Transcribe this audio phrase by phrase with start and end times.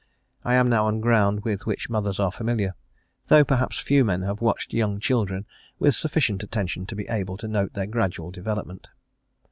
[0.43, 2.73] I am now on ground with which mothers are familiar,
[3.27, 5.45] though perhaps few men have watched young children
[5.77, 8.87] with sufficient attention to be able to note their gradual development.